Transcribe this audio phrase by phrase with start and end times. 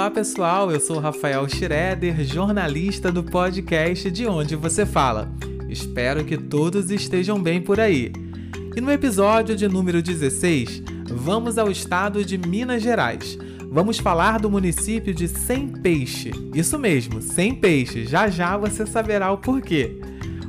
[0.00, 5.30] Olá pessoal, eu sou Rafael Schroeder, jornalista do podcast De Onde Você Fala.
[5.68, 8.10] Espero que todos estejam bem por aí.
[8.74, 13.36] E no episódio de número 16, vamos ao estado de Minas Gerais.
[13.70, 16.30] Vamos falar do município de Sem Peixe.
[16.54, 18.06] Isso mesmo, Sem Peixe.
[18.06, 20.00] Já já você saberá o porquê.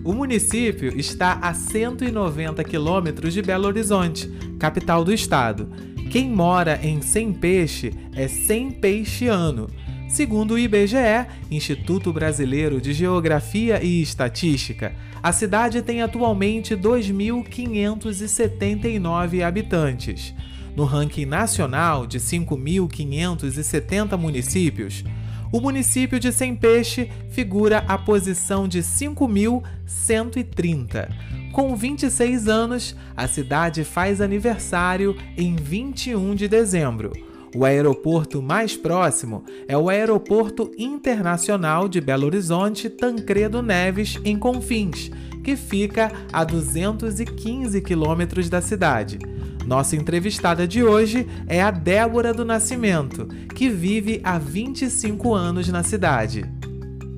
[0.02, 5.68] O município está a 190 quilômetros de Belo Horizonte, capital do estado.
[6.12, 9.70] Quem mora em Sem Peixe é sem peixiano.
[10.10, 20.36] Segundo o IBGE, Instituto Brasileiro de Geografia e Estatística, a cidade tem atualmente 2.579 habitantes.
[20.76, 25.06] No ranking nacional de 5.570 municípios,
[25.52, 31.10] o município de Sem Peixe figura a posição de 5.130.
[31.52, 37.31] Com 26 anos, a cidade faz aniversário em 21 de dezembro.
[37.54, 45.12] O aeroporto mais próximo é o Aeroporto Internacional de Belo Horizonte Tancredo Neves, em Confins,
[45.44, 49.20] que fica a 215 quilômetros da cidade.
[49.66, 55.84] Nossa entrevistada de hoje é a Débora do Nascimento, que vive há 25 anos na
[55.84, 56.50] cidade.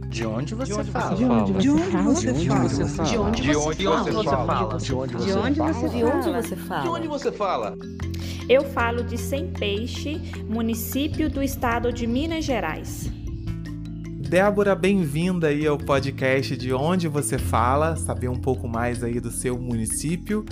[0.10, 1.16] De onde você fala?
[1.16, 2.14] De onde você fala?
[2.14, 2.34] De onde
[2.68, 3.08] você fala?
[3.08, 6.82] De onde você De onde você fala?
[6.82, 7.78] De onde você De fala?
[8.50, 13.10] Eu falo de Sem Peixe, município do estado de Minas Gerais.
[14.20, 19.32] Débora, bem-vinda aí ao podcast de onde você fala, saber um pouco mais aí do
[19.32, 20.44] seu município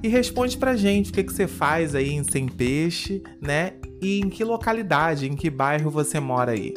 [0.00, 3.72] e responde pra gente o que, que você faz aí em Sem Peixe, né?
[4.00, 6.72] E em que localidade, em que bairro você mora aí.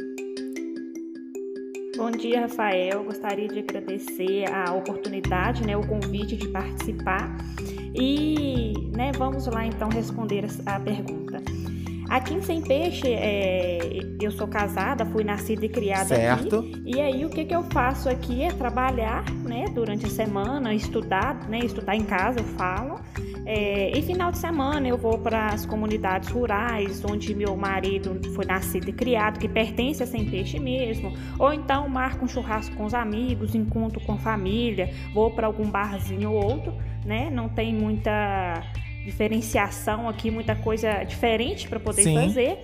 [1.96, 3.04] Bom dia, Rafael.
[3.04, 7.38] Gostaria de agradecer a oportunidade, né, o convite de participar.
[7.94, 11.42] E, né, vamos lá então responder a pergunta.
[12.10, 16.60] Aqui em Sem Peixe, é, eu sou casada, fui nascida e criada Certo.
[16.60, 16.84] aqui.
[16.86, 21.48] E aí o que, que eu faço aqui é trabalhar, né, durante a semana, estudar,
[21.50, 23.00] né, estudar em casa, eu falo.
[23.46, 28.46] É, e final de semana eu vou para as comunidades rurais, onde meu marido foi
[28.46, 31.14] nascido e criado, que pertence a Sem Peixe mesmo.
[31.38, 35.70] Ou então marco um churrasco com os amigos, encontro com a família, vou para algum
[35.70, 36.74] barzinho ou outro,
[37.06, 37.30] né?
[37.30, 38.64] Não tem muita
[39.06, 42.16] diferenciação aqui, muita coisa diferente para poder Sim.
[42.16, 42.62] fazer.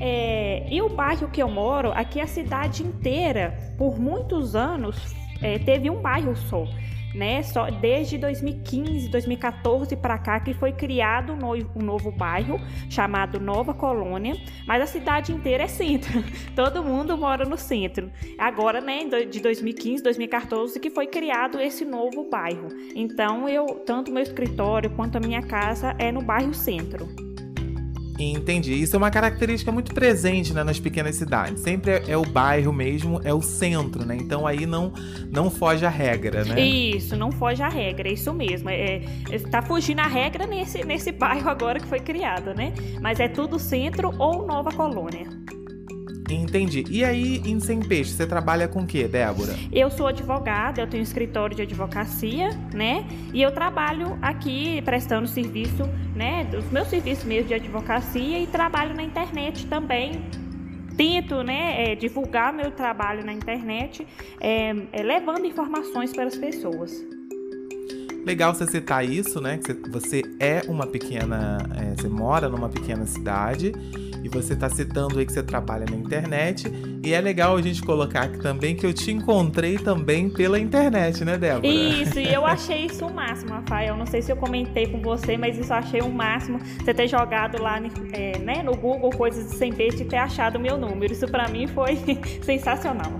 [0.00, 4.96] É, e o bairro que eu moro, aqui a cidade inteira, por muitos anos,
[5.42, 6.66] é, teve um bairro só.
[7.14, 7.42] Né?
[7.42, 14.36] Só desde 2015, 2014 para cá que foi criado um novo, bairro chamado Nova Colônia,
[14.66, 16.22] mas a cidade inteira é centro.
[16.54, 18.10] Todo mundo mora no centro.
[18.38, 22.68] Agora, né, de 2015, 2014 que foi criado esse novo bairro.
[22.94, 27.08] Então, eu tanto meu escritório quanto a minha casa é no bairro Centro.
[28.24, 28.74] Entendi.
[28.74, 31.62] Isso é uma característica muito presente né, nas pequenas cidades.
[31.62, 34.16] Sempre é, é o bairro mesmo, é o centro, né?
[34.20, 34.92] Então aí não,
[35.30, 36.60] não foge a regra, né?
[36.60, 38.68] Isso, não foge a regra, é isso mesmo.
[38.68, 42.72] É, é, tá fugindo a regra nesse, nesse bairro agora que foi criado, né?
[43.00, 45.26] Mas é tudo centro ou nova colônia.
[46.34, 46.84] Entendi.
[46.88, 49.54] E aí, em Sem Peixe, você trabalha com o quê, Débora?
[49.72, 53.04] Eu sou advogada, eu tenho um escritório de advocacia, né?
[53.32, 55.82] E eu trabalho aqui prestando serviço,
[56.14, 56.44] né?
[56.44, 60.22] Dos meus serviços mesmo de advocacia e trabalho na internet também.
[60.96, 64.06] Tento, né, é, divulgar meu trabalho na internet,
[64.38, 66.92] é, é, levando informações para as pessoas.
[68.26, 69.56] Legal você citar isso, né?
[69.58, 71.56] Que você- é uma pequena.
[71.74, 73.72] é, você mora numa pequena cidade
[74.22, 76.70] e você tá citando aí que você trabalha na internet.
[77.02, 81.24] E é legal a gente colocar aqui também que eu te encontrei também pela internet,
[81.24, 81.66] né, Débora?
[81.66, 83.96] Isso, e eu achei isso o máximo, Rafael.
[83.96, 86.58] Não sei se eu comentei com você, mas isso eu achei o máximo.
[86.58, 87.80] Você ter jogado lá
[88.12, 91.12] é, né, no Google coisas de sem peixe e ter achado o meu número.
[91.12, 91.98] Isso pra mim foi
[92.42, 93.12] sensacional.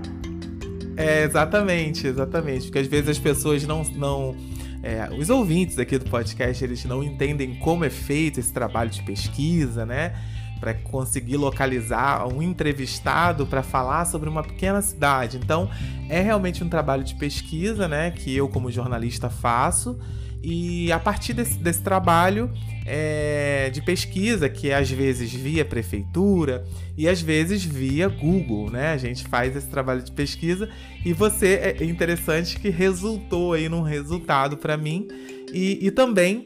[0.95, 2.65] É, exatamente, exatamente.
[2.65, 3.83] Porque às vezes as pessoas não.
[3.95, 4.35] não
[4.83, 9.03] é, os ouvintes aqui do podcast, eles não entendem como é feito esse trabalho de
[9.03, 10.13] pesquisa, né?
[10.61, 15.37] Para conseguir localizar um entrevistado para falar sobre uma pequena cidade.
[15.37, 15.69] Então,
[16.07, 18.11] é realmente um trabalho de pesquisa, né?
[18.11, 19.99] Que eu, como jornalista, faço.
[20.43, 22.49] E a partir desse, desse trabalho
[22.85, 26.65] é, de pesquisa, que é às vezes via prefeitura
[26.97, 28.91] e às vezes via Google, né?
[28.91, 30.67] A gente faz esse trabalho de pesquisa
[31.05, 35.07] e você é interessante que resultou aí num resultado para mim
[35.53, 36.43] e, e também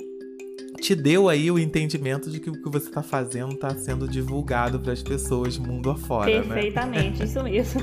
[0.79, 4.79] te deu aí o entendimento de que o que você está fazendo está sendo divulgado
[4.79, 6.41] para as pessoas mundo afora, né?
[6.41, 7.81] Perfeitamente, isso mesmo.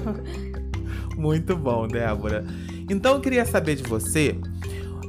[1.17, 2.45] Muito bom, Débora.
[2.89, 4.37] Então eu queria saber de você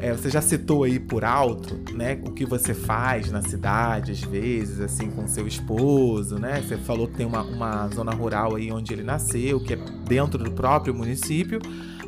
[0.03, 4.19] é, você já citou aí por alto, né, o que você faz na cidade, às
[4.19, 6.61] vezes, assim, com seu esposo, né?
[6.61, 10.43] Você falou que tem uma, uma zona rural aí onde ele nasceu, que é dentro
[10.43, 11.57] do próprio município.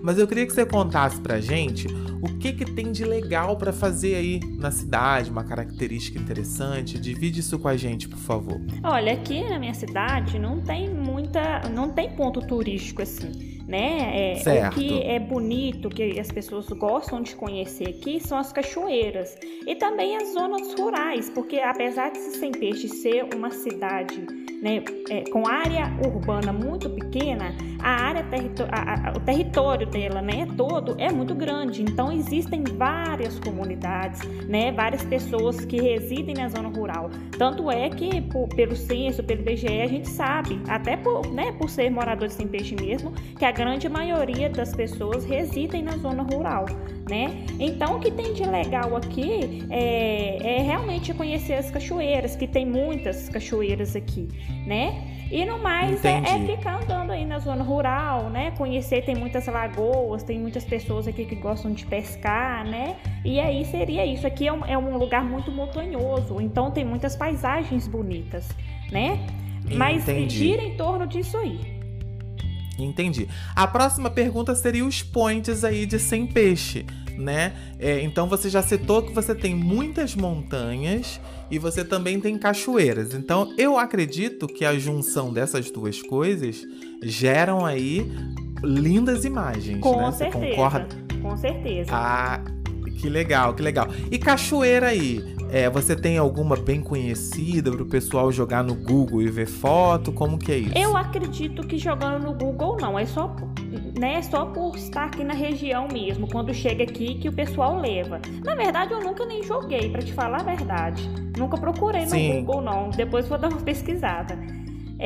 [0.06, 1.88] Mas eu queria que você contasse pra gente
[2.22, 7.00] o que que tem de legal para fazer aí na cidade, uma característica interessante.
[7.00, 8.62] Divide isso com a gente, por favor.
[8.84, 14.34] Olha, aqui na minha cidade não tem muita, não tem ponto turístico assim né?
[14.34, 14.68] É.
[14.68, 19.76] O que é bonito, que as pessoas gostam de conhecer aqui são as cachoeiras e
[19.76, 24.26] também as zonas rurais, porque apesar de Sem Peixe ser uma cidade
[24.62, 28.26] né, é, com área urbana muito pequena, a área
[28.72, 31.84] a, a, o território dela, né, todo é muito grande.
[31.84, 37.12] Então existem várias comunidades, né, várias pessoas que residem na zona rural.
[37.38, 41.70] Tanto é que por, pelo censo, pelo IBGE, a gente sabe, até por, né, por
[41.70, 46.66] ser moradores sem peixe mesmo, que a grande maioria das pessoas residem na zona rural,
[47.10, 47.46] né?
[47.60, 52.66] Então o que tem de legal aqui é, é realmente conhecer as cachoeiras, que tem
[52.66, 54.28] muitas cachoeiras aqui
[54.66, 55.28] né?
[55.32, 58.52] E no mais é, é, ficar andando aí na zona rural, né?
[58.52, 62.96] Conhecer, tem muitas lagoas, tem muitas pessoas aqui que gostam de pescar, né?
[63.24, 64.26] E aí seria isso.
[64.28, 68.48] Aqui é um, é um lugar muito montanhoso, então tem muitas paisagens bonitas,
[68.92, 69.20] né?
[69.76, 70.38] Mas Entendi.
[70.38, 71.75] gira em torno disso aí.
[72.78, 73.28] Entendi.
[73.56, 76.86] A próxima pergunta seria os points aí de sem peixe,
[77.18, 77.54] né?
[77.80, 81.20] É, então você já citou que você tem muitas montanhas
[81.50, 83.14] e você também tem cachoeiras.
[83.14, 86.64] Então eu acredito que a junção dessas duas coisas
[87.04, 88.12] geram aí
[88.64, 90.12] lindas imagens, Com né?
[90.12, 90.40] certeza.
[90.40, 90.88] Você concorda?
[91.22, 91.90] Com certeza.
[91.94, 92.42] Ah,
[93.00, 93.88] que legal, que legal.
[94.12, 95.35] E cachoeira aí?
[95.56, 100.12] É, você tem alguma bem conhecida para o pessoal jogar no Google e ver foto?
[100.12, 100.78] Como que é isso?
[100.78, 103.34] Eu acredito que jogando no Google não, é só
[103.98, 108.20] né, só por estar aqui na região mesmo, quando chega aqui que o pessoal leva.
[108.44, 111.10] Na verdade, eu nunca nem joguei, para te falar a verdade.
[111.38, 112.42] Nunca procurei no Sim.
[112.42, 112.90] Google, não.
[112.90, 114.38] Depois vou dar uma pesquisada.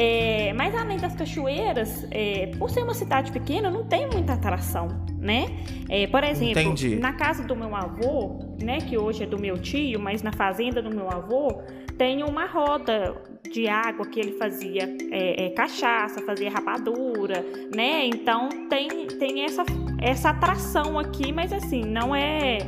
[0.01, 4.87] É, mas além das cachoeiras, é, por ser uma cidade pequena, não tem muita atração,
[5.17, 5.47] né?
[5.89, 6.95] É, por exemplo, Entendi.
[6.95, 10.81] na casa do meu avô, né, que hoje é do meu tio, mas na fazenda
[10.81, 11.61] do meu avô,
[11.97, 13.13] tem uma roda
[13.51, 17.43] de água que ele fazia é, é, cachaça, fazia rapadura,
[17.75, 18.05] né?
[18.05, 19.65] Então tem, tem essa,
[20.01, 22.59] essa atração aqui, mas assim, não é,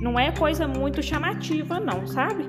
[0.00, 2.46] não é coisa muito chamativa, não, sabe?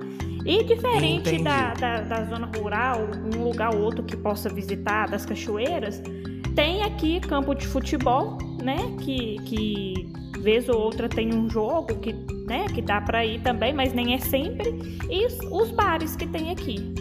[0.49, 5.23] E diferente da, da, da, zona rural, um lugar ou outro que possa visitar, das
[5.23, 6.01] cachoeiras,
[6.55, 8.77] tem aqui campo de futebol, né?
[8.99, 10.11] Que, que
[10.41, 12.13] vez ou outra tem um jogo que,
[12.47, 14.97] né, que dá para ir também, mas nem é sempre.
[15.07, 16.93] E os, bares que tem aqui.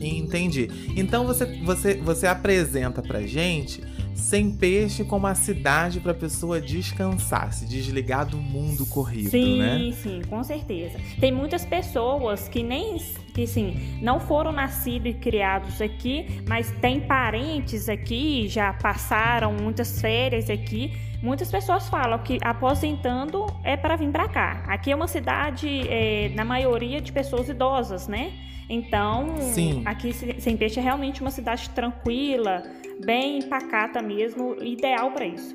[0.00, 0.70] Entendi.
[0.96, 3.82] Então você, você, você apresenta pra gente
[4.16, 9.58] sem peixe como a cidade para a pessoa descansar, se desligar do mundo corrido, sim,
[9.58, 9.78] né?
[9.78, 10.98] Sim, sim, com certeza.
[11.20, 12.96] Tem muitas pessoas que nem
[13.34, 20.00] que sim, não foram nascidos e criados aqui, mas tem parentes aqui, já passaram muitas
[20.00, 20.92] férias aqui.
[21.22, 24.64] Muitas pessoas falam que aposentando é para vir para cá.
[24.66, 28.32] Aqui é uma cidade, é, na maioria, de pessoas idosas, né?
[28.68, 29.82] Então, Sim.
[29.84, 32.62] aqui Sem Peixe é realmente uma cidade tranquila,
[33.04, 35.54] bem pacata mesmo, ideal para isso.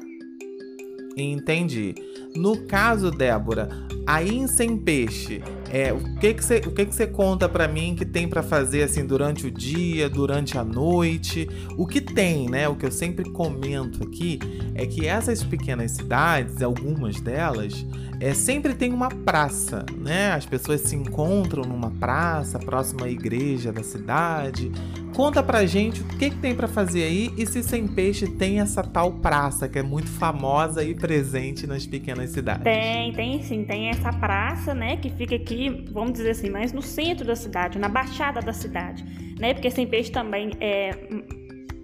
[1.17, 1.95] Entendi.
[2.35, 3.69] No caso, Débora,
[4.05, 8.05] aí em Sem Peixe, é, o que que você, que que conta para mim que
[8.05, 11.47] tem para fazer assim durante o dia, durante a noite?
[11.77, 12.67] O que tem, né?
[12.67, 14.39] O que eu sempre comento aqui
[14.75, 17.85] é que essas pequenas cidades, algumas delas,
[18.19, 20.31] é, sempre tem uma praça, né?
[20.33, 24.71] As pessoas se encontram numa praça próxima à igreja da cidade.
[25.15, 28.59] Conta pra gente o que, que tem para fazer aí e se Sem Peixe tem
[28.59, 32.63] essa tal praça que é muito famosa e presente nas pequenas cidades.
[32.63, 36.81] Tem, tem sim, tem essa praça, né, que fica aqui, vamos dizer assim, mais no
[36.81, 39.05] centro da cidade, na baixada da cidade,
[39.39, 39.53] né?
[39.53, 40.91] Porque Sem Peixe também é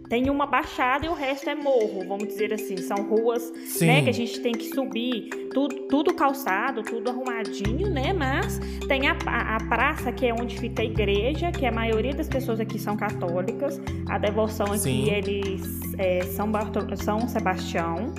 [0.10, 2.78] tem uma baixada e o resto é morro, vamos dizer assim.
[2.78, 8.14] São ruas né, que a gente tem que subir, tudo, tudo calçado, tudo arrumadinho, né?
[8.14, 12.28] Mas tem a, a, praça que é onde fica a igreja, que a maioria das
[12.28, 13.82] pessoas aqui são católicas.
[14.08, 15.10] A devoção aqui, Sim.
[15.10, 16.50] eles é, são,
[16.96, 18.14] São Sebastião.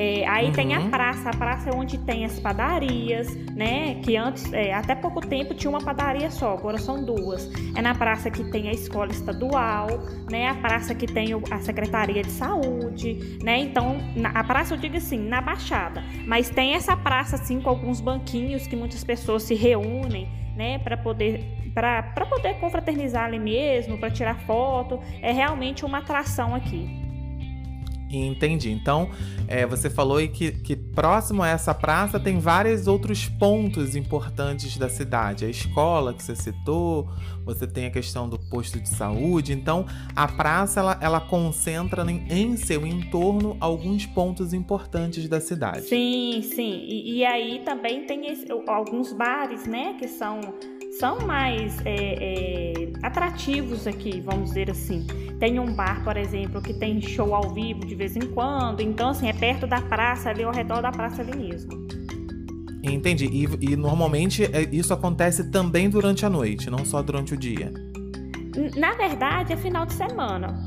[0.00, 0.52] É, aí uhum.
[0.52, 0.90] tem a uhum.
[0.90, 3.96] praça, a praça é onde tem as padarias, né?
[3.96, 7.50] Que antes, é, até pouco tempo, tinha uma padaria só, agora são duas.
[7.74, 9.88] É na praça que tem a escola estadual,
[10.30, 10.50] né?
[10.50, 13.58] A praça que tem a Secretaria de Saúde, né?
[13.58, 16.04] Então, na, a praça eu digo assim, na Baixada.
[16.24, 20.78] Mas tem essa praça, assim, com alguns banquinhos que muitas pessoas se reúnem, né?
[20.78, 27.07] Para poder para poder confraternizar ali mesmo, para tirar foto, é realmente uma atração aqui.
[28.10, 28.70] Entendi.
[28.70, 29.10] Então,
[29.46, 34.88] é, você falou que, que próximo a essa praça tem vários outros pontos importantes da
[34.88, 35.44] cidade.
[35.44, 37.08] A escola que você citou,
[37.44, 39.52] você tem a questão do posto de saúde.
[39.52, 45.82] Então, a praça ela, ela concentra em, em seu entorno alguns pontos importantes da cidade.
[45.82, 46.84] Sim, sim.
[46.86, 50.40] E, e aí também tem esse, alguns bares, né, que são
[50.98, 55.06] são mais é, é, atrativos aqui, vamos dizer assim.
[55.38, 59.10] Tem um bar, por exemplo, que tem show ao vivo de vez em quando, então
[59.10, 61.86] assim, é perto da praça, ali ao redor da praça ali mesmo.
[62.82, 63.26] Entendi.
[63.26, 67.72] E, e normalmente é, isso acontece também durante a noite, não só durante o dia.
[68.76, 70.64] Na verdade, é final de semana.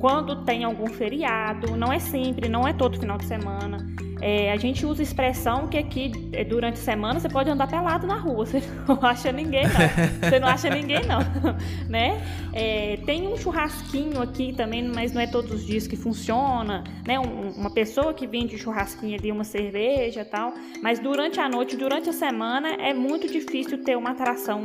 [0.00, 3.76] Quando tem algum feriado, não é sempre, não é todo final de semana.
[4.22, 8.06] É, a gente usa expressão que aqui, é, durante a semana, você pode andar pelado
[8.06, 10.30] na rua, você não acha ninguém, não.
[10.30, 11.18] Você não acha ninguém, não.
[11.90, 12.22] né?
[12.52, 16.84] É, tem um churrasquinho aqui também, mas não é todos os dias que funciona.
[17.04, 17.18] Né?
[17.18, 20.54] Um, uma pessoa que vende churrasquinho ali, uma cerveja e tal.
[20.80, 24.62] Mas durante a noite, durante a semana, é muito difícil ter uma atração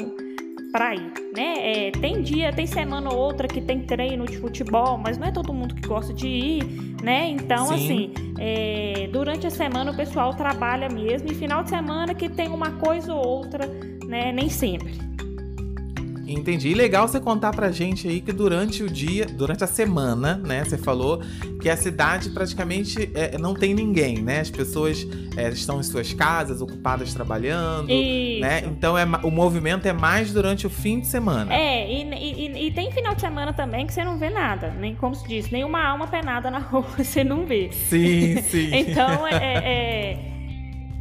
[0.77, 1.87] para ir, né?
[1.87, 5.31] É, tem dia, tem semana ou outra que tem treino de futebol, mas não é
[5.31, 6.63] todo mundo que gosta de ir,
[7.01, 7.27] né?
[7.29, 7.73] Então, Sim.
[7.73, 12.49] assim, é, durante a semana o pessoal trabalha mesmo e final de semana que tem
[12.49, 13.65] uma coisa ou outra,
[14.05, 14.31] né?
[14.31, 14.93] Nem sempre.
[16.27, 16.69] Entendi.
[16.69, 20.63] E legal você contar pra gente aí que durante o dia, durante a semana, né?
[20.63, 21.21] Você falou
[21.61, 24.41] que a cidade praticamente é, não tem ninguém, né?
[24.41, 28.41] As pessoas é, estão em suas casas, ocupadas trabalhando, Isso.
[28.41, 28.63] né?
[28.65, 31.53] Então é, o movimento é mais durante o fim de semana.
[31.53, 34.95] É, e, e, e, tem final de semana também que você não vê nada, nem
[34.95, 37.69] como se diz, nem uma alma penada na rua você não vê.
[37.71, 38.69] Sim, sim.
[38.73, 40.36] então é, é, é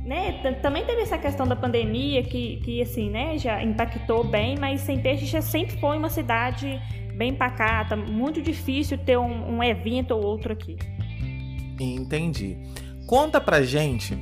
[0.06, 4.82] né, também teve essa questão da pandemia que, que assim, né, já impactou bem, mas
[4.82, 6.80] Sem Peixe já sempre foi uma cidade
[7.16, 10.76] bem pacata, muito difícil ter um, um evento ou outro aqui.
[11.80, 12.56] Entendi.
[13.06, 14.16] Conta pra gente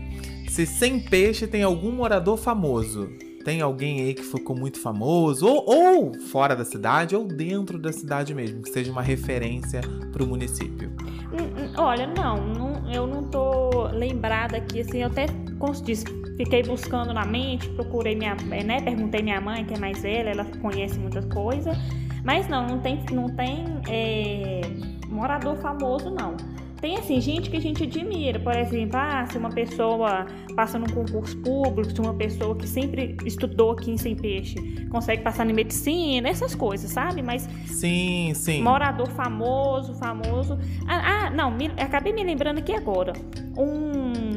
[0.48, 3.10] se Sem Peixe tem algum morador famoso.
[3.44, 7.92] Tem alguém aí que ficou muito famoso, ou, ou fora da cidade, ou dentro da
[7.92, 9.82] cidade mesmo, que seja uma referência
[10.12, 10.90] para o município.
[11.32, 15.26] Hum, hum, olha, não, não, eu não tô lembrada aqui, assim, eu até
[15.58, 16.04] como se diz,
[16.36, 20.44] fiquei buscando na mente, procurei minha, né, perguntei minha mãe, que é mais velha, ela
[20.60, 21.76] conhece muitas coisas,
[22.24, 24.60] mas não, não tem, não tem é,
[25.08, 26.36] morador famoso, não.
[26.84, 30.86] Tem assim, gente que a gente admira, por exemplo, ah, se uma pessoa passa num
[30.86, 34.56] concurso público, se uma pessoa que sempre estudou aqui em Sem Peixe
[34.90, 37.22] consegue passar em medicina, essas coisas, sabe?
[37.22, 37.48] Mas.
[37.64, 38.60] Sim, sim.
[38.60, 40.58] Morador famoso, famoso.
[40.86, 43.14] Ah, ah não, me, acabei me lembrando aqui agora.
[43.56, 44.34] Um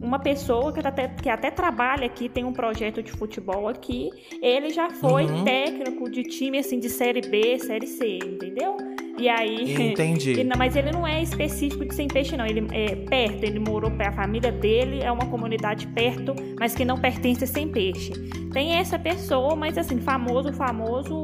[0.00, 4.10] uma pessoa que até, que até trabalha aqui, tem um projeto de futebol aqui,
[4.40, 5.44] ele já foi uhum.
[5.44, 8.76] técnico de time assim de série B, série C, entendeu?
[9.18, 9.90] E aí.
[9.90, 10.30] Entendi.
[10.38, 12.46] Ele, mas ele não é específico de Sem Peixe, não.
[12.46, 16.96] Ele é perto, ele morou a família dele, é uma comunidade perto, mas que não
[16.96, 18.12] pertence a Sem Peixe.
[18.52, 21.22] Tem essa pessoa, mas assim, famoso, famoso,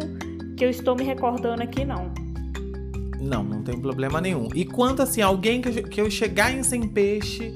[0.56, 2.12] que eu estou me recordando aqui, não.
[3.20, 4.48] Não, não tem problema nenhum.
[4.54, 7.54] E quanto assim, alguém que, que eu chegar em Sem Peixe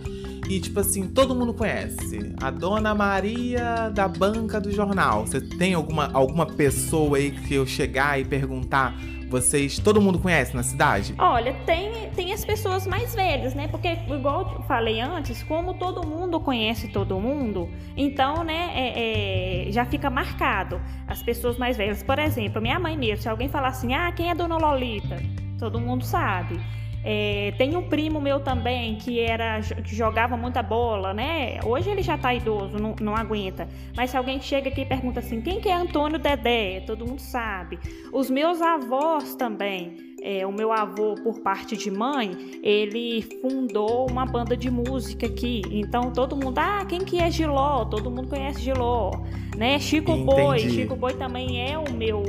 [0.49, 2.33] e, tipo assim, todo mundo conhece.
[2.41, 5.27] A Dona Maria da banca do jornal.
[5.27, 10.55] Você tem alguma, alguma pessoa aí que eu chegar e perguntar vocês, todo mundo conhece
[10.55, 11.15] na cidade?
[11.19, 13.69] Olha, tem, tem as pessoas mais velhas, né?
[13.69, 19.73] Porque, igual eu falei antes, como todo mundo conhece todo mundo, então, né, é, é,
[19.73, 20.81] já fica marcado.
[21.07, 24.31] As pessoas mais velhas, por exemplo, minha mãe mesmo, se alguém falar assim, ah, quem
[24.31, 25.23] é Dona Lolita?
[25.59, 26.59] Todo mundo sabe.
[27.05, 31.61] É, tem um primo meu também que era que jogava muita bola, né?
[31.65, 33.69] Hoje ele já tá idoso, não, não aguenta.
[33.97, 36.81] Mas se alguém chega aqui e pergunta assim, quem que é Antônio Dedé?
[36.81, 37.79] Todo mundo sabe.
[38.13, 40.09] Os meus avós também.
[40.21, 45.63] É, o meu avô, por parte de mãe, ele fundou uma banda de música aqui.
[45.71, 47.85] Então todo mundo, ah, quem que é Giló?
[47.85, 49.13] Todo mundo conhece Giló,
[49.57, 49.79] né?
[49.79, 50.25] Chico Entendi.
[50.25, 52.23] Boi, Chico Boi também é o meu,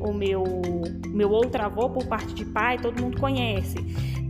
[0.00, 0.42] o meu,
[1.08, 3.78] meu outro avô por parte de pai, todo mundo conhece.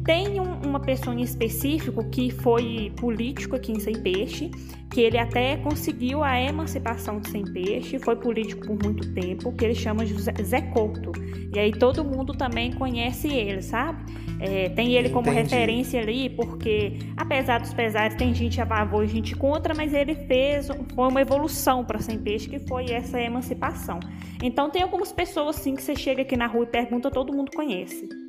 [0.05, 4.51] Tem um, uma pessoa em específico que foi político aqui em Sem Peixe,
[4.91, 9.65] que ele até conseguiu a emancipação de Sem Peixe, foi político por muito tempo, que
[9.65, 11.13] ele chama de Zé Couto.
[11.55, 14.03] E aí todo mundo também conhece ele, sabe?
[14.41, 15.55] É, tem ele como Entendi.
[15.55, 20.15] referência ali, porque apesar dos pesares, tem gente a favor e gente contra, mas ele
[20.15, 24.01] fez, foi uma evolução para Sem Peixe, que foi essa emancipação.
[24.43, 27.51] Então tem algumas pessoas assim que você chega aqui na rua e pergunta, todo mundo
[27.55, 28.20] conhece.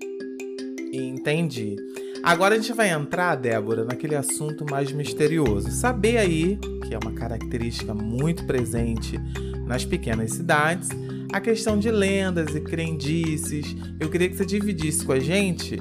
[0.92, 1.76] Entendi.
[2.24, 5.72] Agora a gente vai entrar, Débora, naquele assunto mais misterioso.
[5.72, 9.18] Saber aí, que é uma característica muito presente
[9.66, 10.90] nas pequenas cidades,
[11.32, 13.76] a questão de lendas e crendices.
[14.00, 15.80] Eu queria que você dividisse com a gente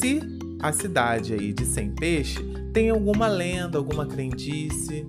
[0.00, 0.20] se
[0.60, 5.06] a cidade aí de Sem Peixe tem alguma lenda, alguma crendice?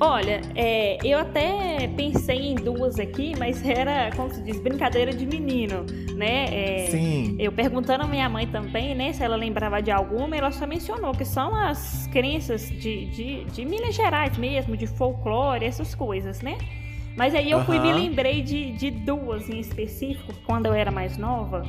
[0.00, 5.26] Olha, é, eu até pensei em duas aqui, mas era, como se diz, brincadeira de
[5.26, 5.84] menino,
[6.16, 6.46] né?
[6.50, 7.36] É, Sim.
[7.38, 11.12] Eu perguntando à minha mãe também, né, se ela lembrava de alguma, ela só mencionou
[11.12, 16.58] que são as crenças de, de, de Minas Gerais mesmo, de folclore, essas coisas, né?
[17.16, 21.16] Mas aí eu fui me lembrei de, de duas em específico, quando eu era mais
[21.16, 21.62] nova.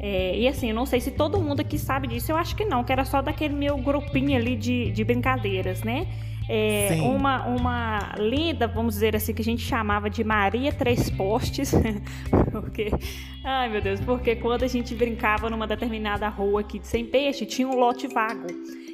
[0.00, 2.64] É, e assim, eu não sei se todo mundo aqui sabe disso, eu acho que
[2.64, 6.06] não, que era só daquele meu grupinho ali de, de brincadeiras, né?
[6.48, 11.72] É, uma, uma linda, vamos dizer assim, que a gente chamava de Maria Três Postes,
[12.50, 12.90] porque,
[13.44, 17.44] ai meu Deus, porque quando a gente brincava numa determinada rua aqui de Sem Peixe,
[17.44, 18.46] tinha um lote vago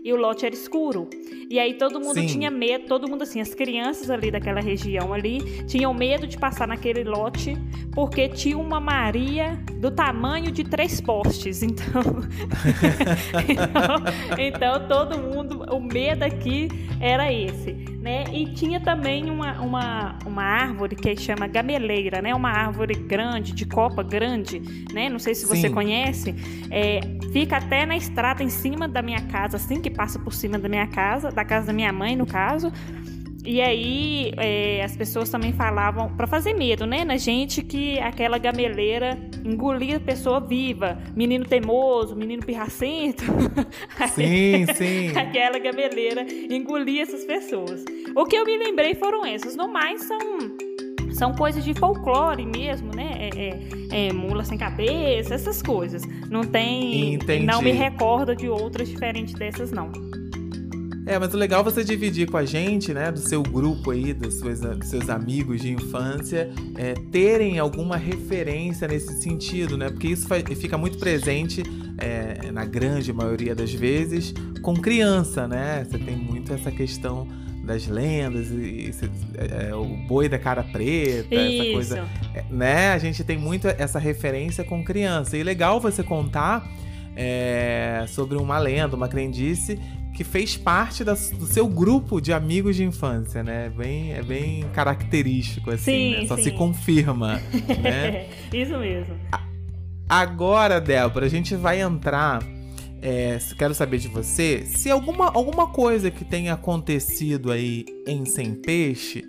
[0.04, 1.08] e o lote era escuro.
[1.48, 2.26] E aí todo mundo Sim.
[2.26, 6.68] tinha medo, todo mundo assim, as crianças ali daquela região ali tinham medo de passar
[6.68, 7.56] naquele lote
[7.94, 11.62] porque tinha uma Maria do tamanho de três postes.
[11.74, 12.02] Então,
[13.48, 16.68] então, então, todo mundo, o medo aqui
[17.00, 17.72] era esse,
[18.04, 18.24] né?
[18.34, 22.34] E tinha também uma, uma, uma árvore que chama gameleira, né?
[22.34, 24.60] Uma árvore grande, de copa grande,
[24.92, 25.08] né?
[25.08, 25.72] Não sei se você Sim.
[25.72, 26.34] conhece.
[26.70, 27.00] É,
[27.32, 30.68] fica até na estrada em cima da minha casa, assim que passa por cima da
[30.68, 32.70] minha casa, da casa da minha mãe, no caso.
[33.44, 38.38] E aí é, as pessoas também falavam para fazer medo, né, na gente que aquela
[38.38, 43.24] gameleira engolia a pessoa viva, menino teimoso, menino pirracento.
[44.14, 45.16] Sim, sim.
[45.16, 47.84] aquela gameleira engolia essas pessoas.
[48.14, 49.56] O que eu me lembrei foram essas.
[49.56, 50.18] No mais são
[51.14, 53.30] são coisas de folclore mesmo, né?
[53.32, 56.02] É, é, é, mula sem cabeça, essas coisas.
[56.28, 57.14] Não tem.
[57.14, 57.46] Entendi.
[57.46, 59.92] Não me recordo de outras diferentes dessas, não.
[61.06, 64.14] É, mas o legal é você dividir com a gente, né, do seu grupo aí,
[64.14, 69.90] dos seus, dos seus amigos de infância, é, terem alguma referência nesse sentido, né?
[69.90, 71.62] Porque isso fica muito presente,
[71.98, 74.32] é, na grande maioria das vezes,
[74.62, 75.84] com criança, né?
[75.84, 77.28] Você tem muito essa questão
[77.64, 78.94] das lendas, e, e,
[79.68, 81.62] é, o boi da cara preta, Isso.
[81.62, 82.08] essa coisa.
[82.34, 82.92] É, né?
[82.92, 85.36] A gente tem muito essa referência com criança.
[85.36, 86.66] E legal você contar
[87.14, 89.78] é, sobre uma lenda, uma crendice
[90.14, 93.68] que fez parte da, do seu grupo de amigos de infância, né?
[93.68, 96.26] Bem, é bem característico, assim, sim, né?
[96.26, 96.44] Só sim.
[96.44, 97.40] se confirma,
[97.82, 98.28] né?
[98.52, 99.16] Isso mesmo.
[100.08, 102.40] Agora, Débora, a gente vai entrar.
[103.02, 108.54] É, quero saber de você se alguma, alguma coisa que tenha acontecido aí em Sem
[108.54, 109.22] Peixe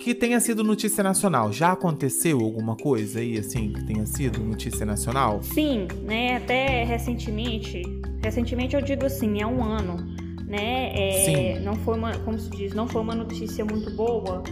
[0.00, 1.52] que tenha sido notícia nacional.
[1.52, 5.42] Já aconteceu alguma coisa aí, assim, que tenha sido notícia nacional?
[5.42, 6.36] Sim, né?
[6.36, 7.82] Até recentemente.
[8.22, 10.92] Recentemente eu digo assim, há um ano né?
[10.94, 14.42] É, não foi uma, como se diz, não foi uma notícia muito boa,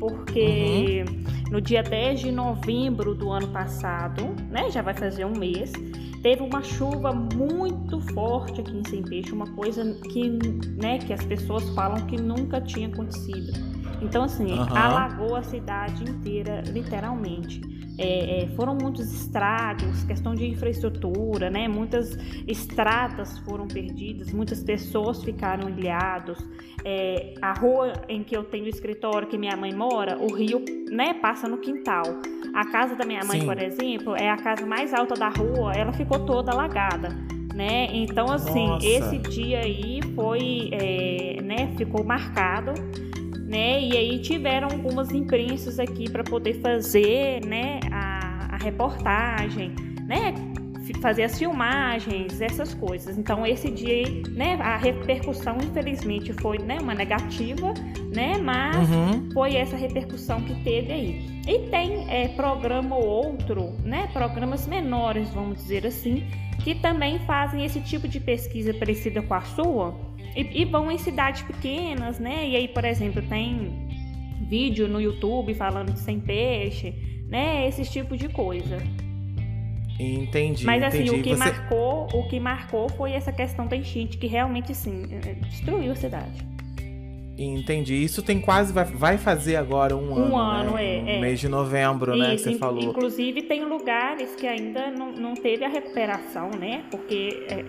[0.00, 1.50] porque uhum.
[1.52, 5.70] no dia 10 de novembro do ano passado, né, já vai fazer um mês,
[6.22, 10.30] teve uma chuva muito forte aqui em Sem Peixe, uma coisa que,
[10.80, 13.52] né, que as pessoas falam que nunca tinha acontecido.
[14.00, 14.76] Então, assim, uhum.
[14.76, 17.60] alagou a cidade inteira, literalmente.
[17.98, 21.68] É, é, foram muitos estragos, questão de infraestrutura, né?
[21.68, 22.16] Muitas
[22.48, 26.38] estradas foram perdidas, muitas pessoas ficaram ilhadas.
[26.84, 30.64] É, a rua em que eu tenho o escritório, que minha mãe mora, o rio,
[30.90, 32.02] né, passa no quintal.
[32.54, 33.46] A casa da minha mãe, Sim.
[33.46, 37.10] por exemplo, é a casa mais alta da rua, ela ficou toda alagada.
[37.54, 37.88] Né?
[37.92, 38.86] Então, assim, Nossa.
[38.86, 42.72] esse dia aí foi, é, né, ficou marcado
[43.52, 43.82] né?
[43.82, 49.74] E aí tiveram algumas imprensas aqui para poder fazer, né, a, a reportagem,
[50.06, 50.51] né?
[51.00, 53.16] Fazer as filmagens, essas coisas.
[53.16, 57.72] Então esse dia, né, a repercussão infelizmente foi, né, uma negativa,
[58.14, 59.30] né, mas uhum.
[59.32, 61.42] foi essa repercussão que teve aí.
[61.46, 66.24] E tem é, programa ou outro, né, programas menores, vamos dizer assim,
[66.62, 69.94] que também fazem esse tipo de pesquisa parecida com a sua,
[70.36, 72.48] e, e vão em cidades pequenas, né?
[72.48, 73.88] E aí, por exemplo, tem
[74.48, 76.94] vídeo no YouTube falando de sem peixe,
[77.28, 77.66] né?
[77.68, 78.78] Esse tipo de coisa.
[80.02, 80.64] Entendi.
[80.64, 81.20] Mas assim, entendi.
[81.20, 81.36] o que Você...
[81.36, 85.94] marcou, o que marcou foi essa questão da enchente que realmente sim eh, destruiu a
[85.94, 86.52] cidade.
[87.38, 87.94] Entendi.
[87.94, 90.32] Isso tem quase vai, fazer agora um, um ano.
[90.32, 90.84] Um ano, né?
[90.84, 91.20] é, é.
[91.20, 92.30] Mês de novembro, Isso, né?
[92.36, 92.82] Que você falou.
[92.82, 96.84] Inclusive tem lugares que ainda não, não teve a recuperação, né?
[96.90, 97.64] Porque é,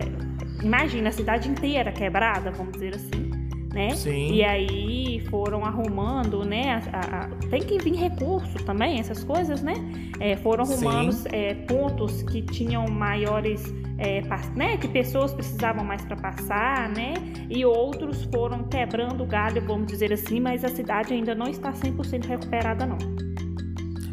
[0.64, 3.33] imagina a cidade inteira quebrada, vamos dizer assim.
[3.74, 3.90] Né?
[3.96, 4.32] Sim.
[4.32, 6.80] E aí foram arrumando, né?
[6.92, 9.74] A, a, tem que vir recurso também, essas coisas, né?
[10.20, 13.64] É, foram arrumando é, pontos que tinham maiores,
[13.98, 14.22] é,
[14.54, 14.76] né?
[14.76, 17.14] Que pessoas precisavam mais para passar, né?
[17.50, 21.72] E outros foram quebrando o galho, vamos dizer assim, mas a cidade ainda não está
[21.72, 22.98] 100% recuperada, não.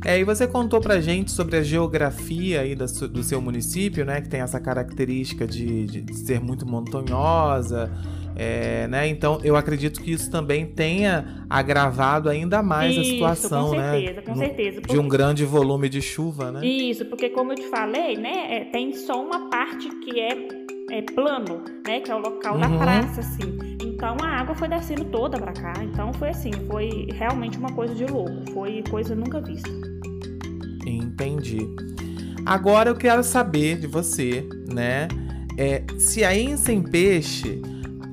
[0.03, 4.21] É, e você contou pra gente sobre a geografia aí do, do seu município, né?
[4.21, 7.91] Que tem essa característica de, de ser muito montanhosa
[8.35, 9.07] É, né?
[9.07, 13.91] Então eu acredito que isso também tenha agravado ainda mais Isso, a situação, com né?
[13.91, 14.81] certeza, com No- certeza.
[14.81, 16.65] De um grande volume de chuva, né?
[16.65, 20.29] Isso, porque como eu te falei, né, é, tem só uma parte que é,
[20.91, 22.77] é plano, né, que é o local da Uhum.
[22.79, 23.57] praça, assim.
[23.83, 25.73] Então a água foi descendo toda pra cá.
[25.83, 28.51] Então foi assim, foi realmente uma coisa de louco.
[28.53, 29.69] Foi coisa nunca vista.
[30.85, 31.59] Entendi.
[32.45, 35.07] Agora eu quero saber de você, né?
[35.57, 37.61] É, se aí em Sem Peixe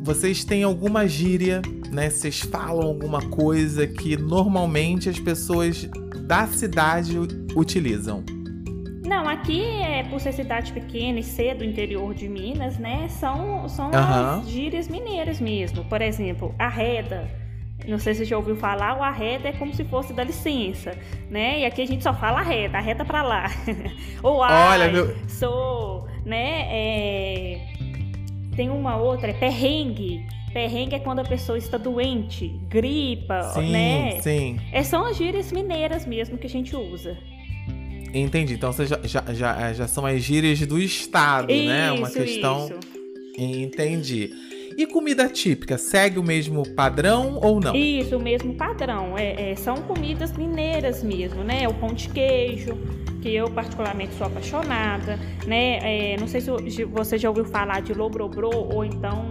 [0.09, 1.61] vocês têm alguma gíria,
[1.93, 2.09] né?
[2.09, 5.87] Vocês falam alguma coisa que normalmente as pessoas
[6.27, 7.19] da cidade
[7.55, 8.25] utilizam.
[9.05, 13.69] Não, aqui, é, por ser cidade pequena e ser do interior de Minas, né, são,
[13.69, 14.41] são Aham.
[14.41, 15.85] as gírias mineiras mesmo.
[15.85, 17.29] Por exemplo, arreda.
[17.87, 20.97] Não sei se você já ouviu falar, o arreda é como se fosse da licença,
[21.31, 21.61] né?
[21.61, 23.45] E aqui a gente só fala arreda, arreda pra lá.
[24.23, 26.67] Ou ai, Olha, meu- sou, né?
[26.71, 27.68] é,
[28.59, 30.27] Tem uma outra, é perrengue.
[30.53, 34.21] Perrengue é quando a pessoa está doente, gripa, Sim, né?
[34.21, 34.59] sim.
[34.73, 37.17] É, são as gírias mineiras mesmo que a gente usa.
[38.13, 38.55] Entendi.
[38.55, 41.93] Então vocês já, já, já, já são as gírias do estado, né?
[41.93, 42.67] Uma Isso, questão.
[42.67, 42.81] isso.
[43.39, 44.33] Entendi.
[44.79, 47.75] E comida típica, segue o mesmo padrão ou não?
[47.75, 49.19] Isso, o mesmo padrão.
[49.19, 51.67] É, é, são comidas mineiras mesmo, né?
[51.67, 52.79] O pão de queijo,
[53.21, 56.13] que eu particularmente sou apaixonada, né?
[56.13, 59.29] É, não sei se você já ouviu falar de lobrobrô ou então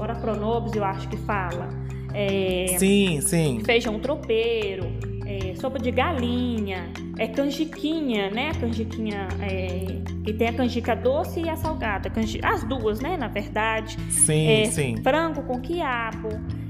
[0.00, 1.68] ora pronobis, eu acho que fala.
[2.14, 3.60] É, Sim, sim.
[3.66, 4.86] feijão tropeiro,
[5.26, 6.84] é, sopa de galinha,
[7.18, 8.50] é canjiquinha, né?
[8.50, 12.10] A canjiquinha é, que tem a canjica doce e a salgada,
[12.42, 13.16] as duas, né?
[13.16, 13.96] Na verdade.
[14.10, 14.96] Sim, É, sim.
[15.02, 16.28] frango com quiabo,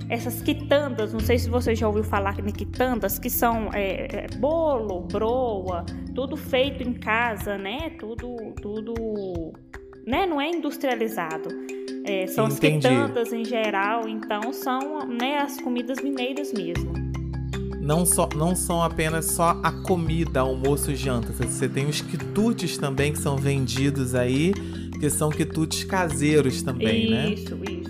[0.08, 4.26] essas quitandas, não sei se você já ouviu falar de quitandas, que são é, é,
[4.36, 7.90] bolo, broa, tudo feito em casa, né?
[7.98, 8.94] Tudo, tudo,
[10.06, 10.26] né?
[10.26, 11.48] Não é industrializado.
[12.06, 12.86] É, são Entendi.
[12.86, 17.03] as quitandas em geral, então são né, as comidas mineiras mesmo.
[17.84, 21.32] Não, só, não são apenas só a comida, almoço e janta.
[21.32, 24.54] Você- tem os quitutes também que são vendidos aí,
[24.98, 27.28] que são quitutes caseiros também, né?
[27.30, 27.83] isso, isso.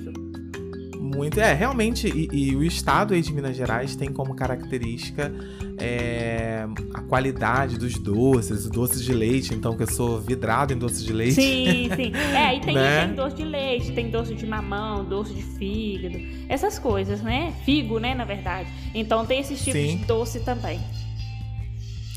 [1.14, 1.38] Muito.
[1.40, 5.32] É, realmente, e, e o estado aí de Minas Gerais tem como característica
[5.78, 10.78] é, a qualidade dos doces, o doce de leite, então, que eu sou vidrado em
[10.78, 11.34] doce de leite.
[11.34, 12.12] Sim, sim.
[12.34, 13.06] É, aí tem, Né?
[13.06, 17.54] tem doce de leite, tem doce de mamão, doce de fígado, essas coisas, né?
[17.64, 18.68] Figo, né, na verdade.
[18.94, 19.98] Então tem esses tipos Sim.
[19.98, 20.80] de doce também.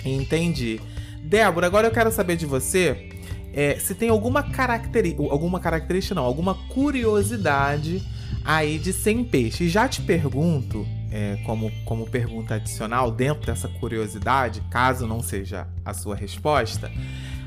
[0.04, 0.80] Entendi.
[1.24, 3.10] Débora, agora eu quero saber de você
[3.58, 8.04] é, se tem alguma característica, alguma característica não, alguma curiosidade
[8.48, 9.66] aí de sem peixe.
[9.66, 15.68] E já te pergunto, é, como, como pergunta adicional, dentro dessa curiosidade, caso não seja
[15.84, 16.90] a sua resposta,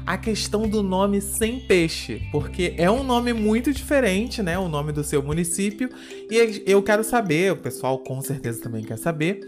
[0.07, 4.59] a questão do nome sem peixe, porque é um nome muito diferente, né?
[4.59, 5.89] O nome do seu município,
[6.31, 9.41] e eu quero saber, o pessoal com certeza também quer saber,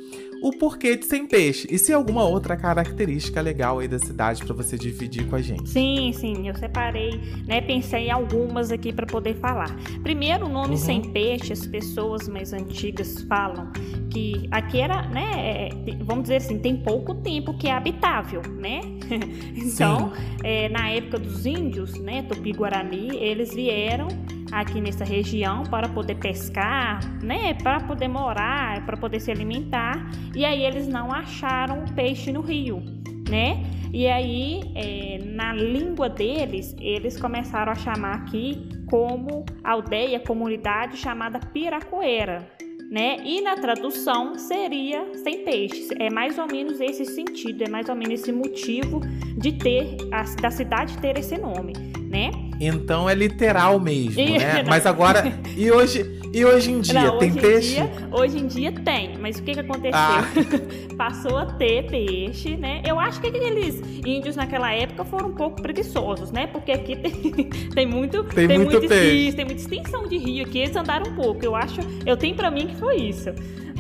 [0.43, 4.53] o porquê de sem peixe e se alguma outra característica legal aí da cidade pra
[4.53, 5.69] você dividir com a gente.
[5.71, 7.13] Sim, sim, eu separei,
[7.47, 7.61] né?
[7.61, 9.71] Pensei em algumas aqui para poder falar.
[10.03, 10.77] Primeiro, o nome Uhum.
[10.77, 13.71] sem peixe, as pessoas mais antigas falam
[14.11, 15.31] que aqui era, né?
[15.37, 15.69] é,
[16.01, 18.81] vamos dizer assim, tem pouco tempo que é habitável, né?
[19.57, 20.13] então,
[20.43, 22.23] é, na época dos índios, né?
[22.23, 24.09] Tupi-Guarani, eles vieram
[24.51, 27.55] aqui nessa região para poder pescar, né?
[27.55, 30.11] Para poder morar, para poder se alimentar.
[30.35, 32.83] E aí eles não acharam peixe no rio,
[33.29, 33.65] né?
[33.93, 41.39] E aí, é, na língua deles, eles começaram a chamar aqui como aldeia, comunidade chamada
[41.39, 42.47] Piracoeira,
[42.93, 43.17] né?
[43.25, 45.89] E na tradução seria sem peixes.
[45.99, 49.01] É mais ou menos esse sentido, é mais ou menos esse motivo
[49.35, 51.73] de ter a, da cidade ter esse nome,
[52.11, 52.31] né?
[52.67, 54.63] Então é literal mesmo, E- né?
[54.63, 54.69] não.
[54.71, 57.75] Mas agora, e hoje, e hoje em dia, Não, tem hoje peixe?
[57.75, 59.91] Dia, hoje em dia tem, mas o que, que aconteceu?
[59.95, 60.23] Ah.
[60.97, 62.81] Passou a ter peixe, né?
[62.87, 66.47] Eu acho que aqueles índios naquela época foram um pouco preguiçosos, né?
[66.47, 67.13] Porque aqui tem,
[67.75, 69.37] tem muito, Tem muito muito peixe.
[69.37, 71.45] tem muita extensão de rio aqui, eles andaram um pouco.
[71.45, 73.31] Eu acho, eu tenho pra mim que foi isso.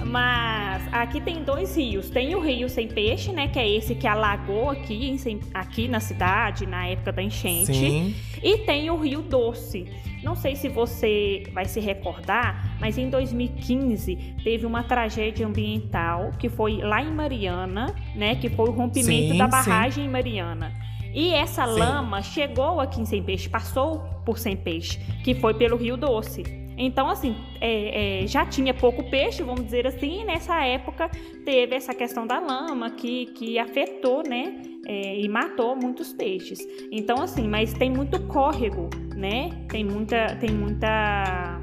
[0.04, 2.10] Mas aqui tem dois rios.
[2.10, 3.48] Tem o rio sem peixe, né?
[3.48, 5.16] Que é esse que alagou aqui,
[5.54, 7.74] aqui na cidade, na época da enchente.
[7.74, 8.14] Sim.
[8.42, 9.86] E tem o Rio Doce.
[10.22, 16.48] Não sei se você vai se recordar, mas em 2015 teve uma tragédia ambiental que
[16.48, 18.36] foi lá em Mariana, né?
[18.36, 19.50] Que foi o rompimento Sim, da sim.
[19.50, 20.72] barragem em Mariana.
[21.12, 21.78] E essa Sim.
[21.78, 26.61] lama chegou aqui em Sem Peixe, passou por Sem Peixe, que foi pelo Rio Doce.
[26.76, 31.10] Então, assim, é, é, já tinha pouco peixe, vamos dizer assim, e nessa época
[31.44, 34.72] teve essa questão da lama que, que afetou, né?
[34.86, 36.58] é, e matou muitos peixes.
[36.90, 39.50] Então, assim, mas tem muito córrego, né?
[39.68, 40.36] Tem muita.
[40.36, 41.60] Tem muita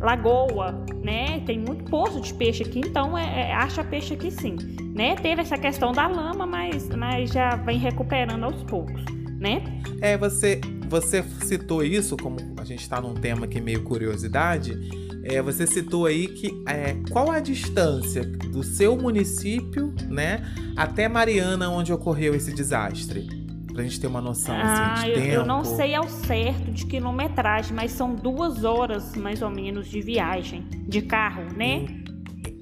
[0.00, 0.72] lagoa,
[1.04, 1.40] né?
[1.44, 4.56] Tem muito poço de peixe aqui, então é, é, acha peixe aqui sim,
[4.94, 5.14] né?
[5.16, 9.04] Teve essa questão da lama, mas, mas já vem recuperando aos poucos,
[9.38, 9.62] né?
[10.00, 10.58] É, você,
[10.90, 14.76] você citou isso, como a gente está num tema aqui meio curiosidade,
[15.22, 20.42] é, você citou aí que é, qual a distância do seu município, né,
[20.76, 23.28] até Mariana, onde ocorreu esse desastre?
[23.72, 25.34] Pra gente ter uma noção ah, assim, de eu, tempo.
[25.34, 30.00] Eu não sei ao certo de quilometragem, mas são duas horas mais ou menos de
[30.00, 31.86] viagem de carro, né?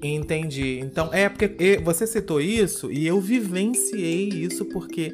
[0.03, 0.79] Entendi.
[0.79, 5.11] Então, é porque você citou isso e eu vivenciei isso porque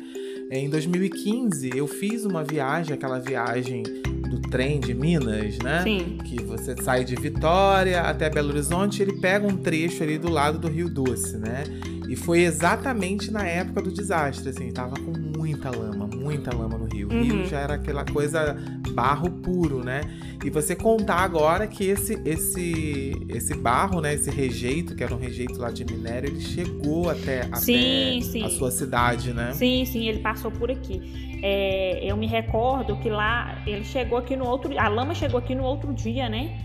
[0.51, 3.83] em 2015 eu fiz uma viagem, aquela viagem
[4.29, 5.81] do trem de Minas, né?
[5.83, 6.17] Sim.
[6.25, 10.57] Que você sai de Vitória até Belo Horizonte, ele pega um trecho ali do lado
[10.59, 11.63] do Rio Doce, né?
[12.07, 16.85] E foi exatamente na época do desastre, assim, tava com muita lama, muita lama no
[16.85, 17.07] rio.
[17.07, 17.45] O rio Uhum.
[17.45, 18.55] já era aquela coisa
[18.95, 20.01] barro puro, né?
[20.43, 25.19] E você contar agora que esse esse esse barro, né, esse rejeito, que era um
[25.19, 28.43] rejeito lá de minério, ele chegou até, Sim, até sim.
[28.43, 29.51] a sua cidade, né?
[29.53, 31.39] Sim, sim, ele passou por aqui.
[31.43, 34.73] É, eu me recordo que lá ele chegou aqui no outro.
[34.79, 36.57] A lama chegou aqui no outro dia, né?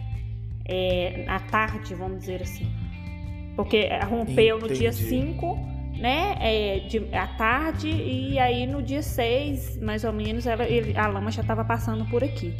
[0.66, 2.66] É, à tarde, vamos dizer assim.
[3.56, 5.08] Porque rompeu no dia Entendi.
[5.08, 5.58] 5,
[6.00, 6.36] né?
[6.40, 11.06] É, de, à tarde, e aí no dia 6, mais ou menos, ela, ele- a
[11.06, 12.54] lama já estava passando por aqui.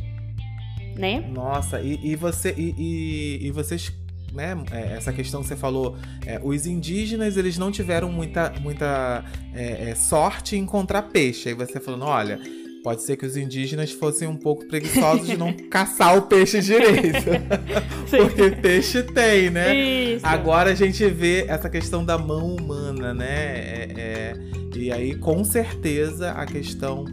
[0.97, 1.25] Né?
[1.33, 3.91] Nossa, e, e você e, e, e vocês,
[4.35, 4.55] né?
[4.71, 9.25] é, essa questão que você falou, é, os indígenas eles não tiveram muita muita
[9.55, 11.49] é, é, sorte em encontrar peixe.
[11.49, 12.39] Aí você falando, olha,
[12.83, 17.31] pode ser que os indígenas fossem um pouco preguiçosos de não caçar o peixe direito,
[18.11, 19.75] porque peixe tem, né?
[19.75, 20.27] Isso.
[20.27, 23.27] Agora a gente vê essa questão da mão humana, né?
[23.27, 24.35] É, é,
[24.77, 27.05] e aí, com certeza, a questão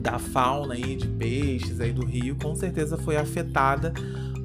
[0.00, 3.92] da fauna aí, de peixes aí do rio, com certeza foi afetada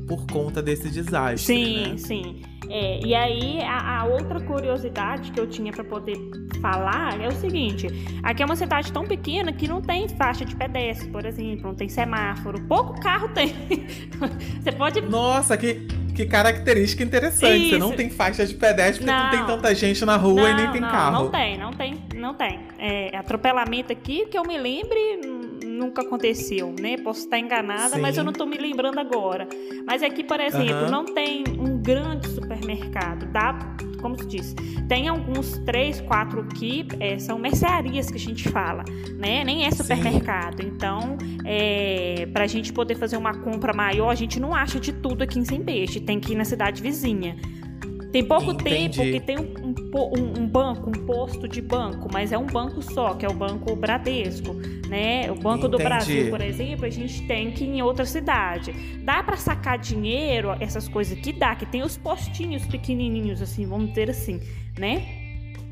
[0.07, 1.39] por conta desse desastre.
[1.39, 1.97] Sim, né?
[1.97, 2.41] sim.
[2.69, 6.17] É, e aí, a, a outra curiosidade que eu tinha para poder
[6.61, 7.87] falar é o seguinte:
[8.23, 11.75] aqui é uma cidade tão pequena que não tem faixa de pedestre, por exemplo, não
[11.75, 13.53] tem semáforo, pouco carro tem.
[14.61, 15.01] Você pode.
[15.01, 17.69] Nossa, que, que característica interessante.
[17.69, 17.97] Você não Isso.
[17.97, 19.31] tem faixa de pedestre porque não, Não.
[19.31, 21.23] tem tanta gente na rua e nem tem não, carro.
[21.23, 22.59] Não tem, não tem, não tem.
[22.77, 25.36] É, atropelamento aqui, que eu me lembre,
[25.77, 26.97] nunca aconteceu, né?
[26.97, 28.01] Posso estar enganada, Sim.
[28.01, 29.47] mas eu não tô me lembrando agora.
[29.85, 30.89] Mas aqui, por exemplo, Aham.
[30.91, 33.25] não tem um grande supermercado.
[33.27, 33.57] Dá,
[34.01, 34.55] como se diz,
[34.87, 38.83] tem alguns três, quatro aqui, é, são mercearias que a gente fala,
[39.17, 39.43] né?
[39.43, 40.61] Nem é supermercado.
[40.61, 45.23] Então, é, pra gente poder fazer uma compra maior, a gente não acha de tudo
[45.23, 45.99] aqui em Sem Peixe.
[45.99, 47.35] Tem que ir na cidade vizinha.
[48.11, 48.97] Tem pouco Entendi.
[48.97, 49.63] tempo que tem um,
[50.17, 53.33] um- um banco, um posto de banco, mas é um banco só, que é o
[53.33, 54.55] Banco Bradesco,
[54.87, 55.31] né?
[55.31, 55.83] O Banco do Entendi.
[55.89, 58.71] Brasil, por exemplo, a gente tem que ir em outra cidade.
[59.03, 63.89] Dá para sacar dinheiro, essas coisas que dá, que tem os postinhos pequenininhos assim, vamos
[63.89, 64.39] dizer assim,
[64.77, 65.05] né?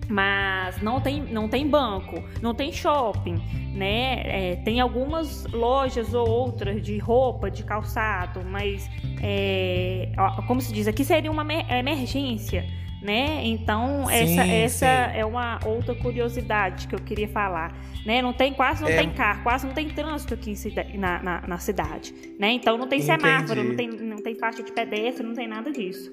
[0.08, 3.42] Mas não tem, não tem banco, não tem shopping,
[3.74, 4.22] né?
[4.52, 8.88] É, tem algumas lojas ou outras de roupa, de calçado, mas
[9.22, 12.68] é, ó, como se diz, aqui seria uma emer- emergência,
[13.06, 13.42] né?
[13.46, 15.20] Então Sim, essa, essa sim.
[15.20, 18.22] é uma outra curiosidade que eu queria falar, né?
[18.22, 18.98] Não tem quase não É.
[18.98, 20.54] tem carro, quase não tem trânsito aqui
[20.98, 22.52] na, na, na cidade, né?
[22.52, 23.22] Então não tem Entendi.
[23.22, 26.10] semáforo, não tem, não tem faixa de pedestre, não tem nada disso.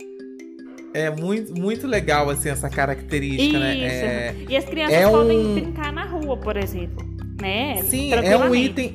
[0.95, 3.75] É muito, muito legal, assim, essa característica, né?
[3.75, 3.87] Isso.
[4.05, 7.03] É, E as crianças é podem um- brincar na rua, por exemplo,
[7.41, 7.83] né?
[7.85, 8.93] Sim, é um item.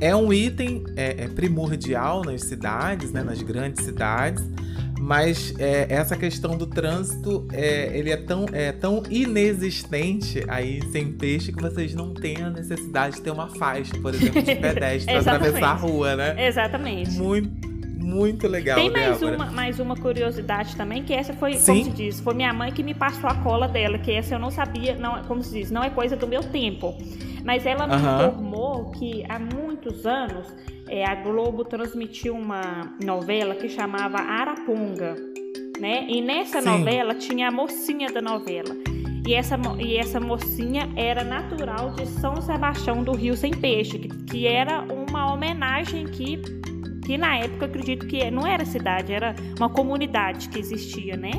[0.00, 4.44] É um item é, é primordial nas cidades, né, nas grandes cidades,
[5.00, 11.12] mas é, essa questão do trânsito, é, ele é tão, é tão inexistente aí sem
[11.12, 15.14] peixe que vocês não têm a necessidade de ter uma faixa, por exemplo, de pedestre
[15.14, 15.28] Exatamente.
[15.28, 16.46] atravessar a rua, né?
[16.46, 17.10] Exatamente.
[17.10, 19.36] Muito, muito legal, Tem mais Débora.
[19.36, 21.72] uma, mais uma curiosidade também, que essa foi, Sim.
[21.72, 24.38] como se diz, foi minha mãe que me passou a cola dela, que essa eu
[24.38, 26.96] não sabia, não, como se diz, não é coisa do meu tempo.
[27.44, 30.46] Mas ela me informou que há muitos anos
[30.88, 35.14] é, a Globo transmitiu uma novela que chamava Araponga,
[35.78, 36.06] né?
[36.08, 36.68] E nessa Sim.
[36.68, 38.74] novela tinha a mocinha da novela.
[39.26, 44.08] E essa, e essa mocinha era natural de São Sebastião do Rio Sem Peixe, que,
[44.08, 46.40] que era uma homenagem que,
[47.08, 51.30] que na época eu acredito que não era cidade, era uma comunidade que existia, né?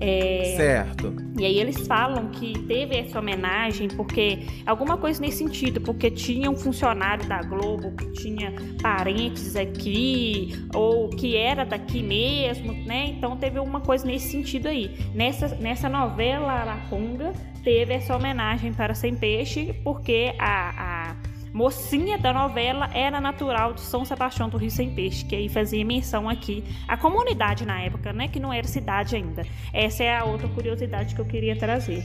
[0.00, 1.12] É, Certo.
[1.36, 6.48] e aí eles falam que teve essa homenagem porque alguma coisa nesse sentido, porque tinha
[6.48, 13.08] um funcionário da Globo que tinha parentes aqui ou que era daqui mesmo, né?
[13.08, 14.88] Então teve alguma coisa nesse sentido aí.
[15.12, 17.32] Nessa, nessa novela Araponga
[17.64, 21.16] teve essa homenagem para Sem Peixe porque a, a
[21.52, 25.84] mocinha da novela era natural de São Sebastião do Rio Sem Peixe, que aí fazia
[25.84, 29.46] menção aqui a comunidade na época, né, que não era cidade ainda.
[29.72, 32.04] Essa é a outra curiosidade que eu queria trazer.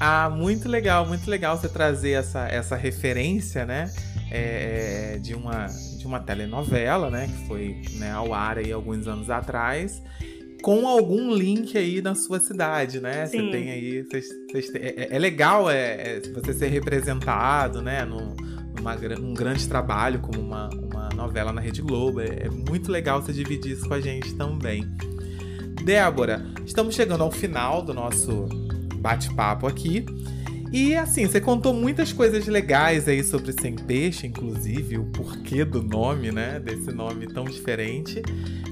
[0.00, 3.88] Ah, muito legal, muito legal você trazer essa, essa referência, né?
[4.32, 7.28] É, de, uma, de uma telenovela, né?
[7.28, 10.02] Que foi né, ao ar aí alguns anos atrás
[10.62, 13.26] com algum link aí na sua cidade, né?
[13.26, 13.46] Sim.
[13.46, 14.04] Você tem aí.
[14.10, 18.04] Cês, cês é, é, legal é, é, você ser representado, né?
[18.04, 18.34] No,
[18.82, 22.20] numa, num grande trabalho como uma, uma novela na Rede Globo.
[22.20, 24.84] É, é muito legal você dividir isso com a gente também.
[25.84, 28.48] Débora, estamos chegando ao final do nosso
[28.96, 30.04] bate-papo aqui.
[30.72, 35.82] E assim, você contou muitas coisas legais aí sobre Sem Peixe, inclusive o porquê do
[35.82, 36.58] nome, né?
[36.58, 38.22] Desse nome tão diferente.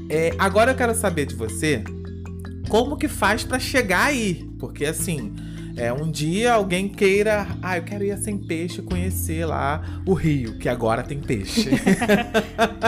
[0.09, 1.85] É, agora eu quero saber de você
[2.68, 4.49] como que faz para chegar aí.
[4.59, 5.35] Porque assim,
[5.76, 7.46] é, um dia alguém queira.
[7.62, 11.70] Ah, eu quero ir Sem Peixe conhecer lá o Rio, que agora tem peixe.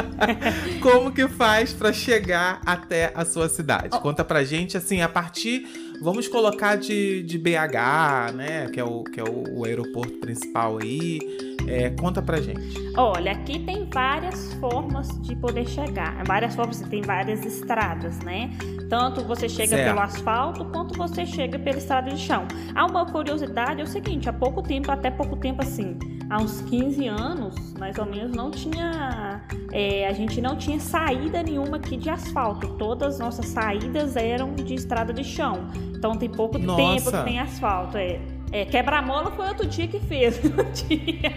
[0.81, 3.99] como que faz para chegar até a sua cidade?
[4.01, 5.67] Conta pra gente, assim, a partir
[6.03, 8.69] Vamos colocar de, de BH, né?
[8.73, 11.21] Que é o, que é o, o aeroporto principal aí.
[11.69, 12.77] É, conta pra gente.
[12.97, 16.25] Olha, aqui tem várias formas de poder chegar.
[16.25, 18.51] Várias formas, tem várias estradas, né?
[18.91, 19.89] Tanto você chega certo.
[19.89, 22.49] pelo asfalto, quanto você chega pela estrada de chão.
[22.75, 25.97] Há uma curiosidade, é o seguinte, há pouco tempo, até pouco tempo assim,
[26.29, 29.41] há uns 15 anos, mais ou menos, não tinha.
[29.71, 32.69] É, a gente não tinha saída nenhuma aqui de asfalto.
[32.77, 35.71] Todas as nossas saídas eram de estrada de chão.
[36.03, 36.83] Então tem pouco Nossa.
[36.83, 37.97] tempo que tem asfalto.
[37.97, 38.19] É.
[38.51, 40.43] É, quebra-mola foi outro dia que fez.
[40.51, 41.31] Não tinha.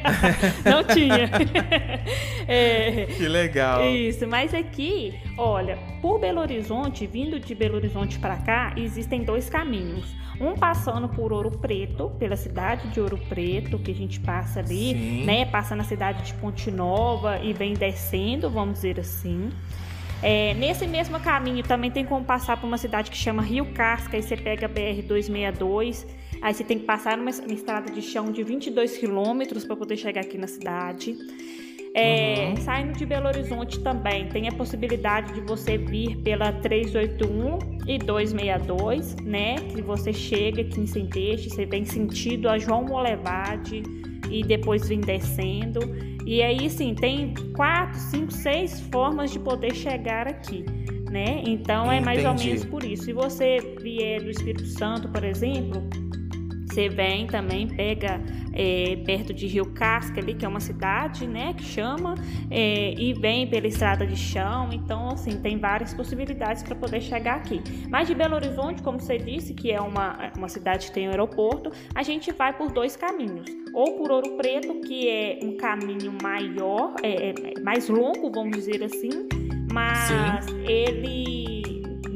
[0.65, 1.30] Não tinha.
[2.47, 3.84] É, que legal.
[3.84, 9.49] Isso, mas aqui, olha, por Belo Horizonte, vindo de Belo Horizonte para cá, existem dois
[9.49, 10.06] caminhos.
[10.39, 14.93] Um passando por Ouro Preto, pela cidade de Ouro Preto, que a gente passa ali,
[14.93, 15.25] Sim.
[15.25, 15.45] né?
[15.45, 19.49] Passa na cidade de Ponte Nova e vem descendo, vamos dizer assim.
[20.27, 24.17] É, nesse mesmo caminho também tem como passar por uma cidade que chama Rio Casca,
[24.17, 26.03] aí você pega a BR-262,
[26.41, 29.97] aí você tem que passar numa, numa estrada de chão de 22 quilômetros para poder
[29.97, 31.15] chegar aqui na cidade.
[31.97, 32.58] É, uhum.
[32.58, 39.15] Saindo de Belo Horizonte também tem a possibilidade de você vir pela 381 e 262,
[39.23, 39.55] né?
[39.73, 43.81] Que você chega aqui em Centeste, você vem sentido a João Molevade
[44.29, 45.79] e depois vem descendo.
[46.25, 50.65] E aí, sim, tem quatro, cinco, seis formas de poder chegar aqui.
[51.10, 51.43] Né?
[51.45, 53.03] Então é mais ou menos por isso.
[53.03, 55.81] Se você vier do Espírito Santo, por exemplo,
[56.75, 58.21] você vem também, pega
[58.53, 62.15] é, perto de Rio Casca ali, que é uma cidade, né, que chama,
[62.51, 64.69] é, e vem pela estrada de chão.
[64.73, 67.61] Então, assim, tem várias possibilidades para poder chegar aqui.
[67.89, 71.11] Mas de Belo Horizonte, como você disse, que é uma, uma cidade que tem um
[71.11, 73.45] aeroporto, a gente vai por dois caminhos.
[73.73, 78.83] Ou por Ouro Preto, que é um caminho maior, é, é mais longo, vamos dizer
[78.83, 79.09] assim,
[79.71, 80.63] mas Sim.
[80.65, 81.64] ele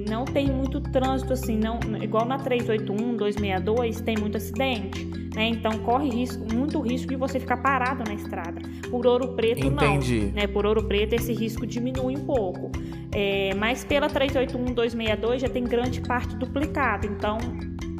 [0.10, 5.50] não tem muito trânsito assim, não, igual na 381, 262, tem muito acidente, né?
[5.50, 8.62] Então corre risco, muito risco de você ficar parado na estrada.
[8.90, 10.26] Por Ouro Preto Entendi.
[10.26, 10.48] não, né?
[10.48, 12.72] Por Ouro Preto esse risco diminui um pouco.
[13.12, 17.38] É, mas pela 381, 262 já tem grande parte duplicada, então,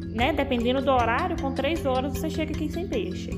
[0.08, 3.30] né, dependendo do horário, com 3 horas você chega aqui sem peixe.